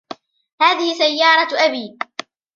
[0.61, 1.97] هذه سيارة أبي.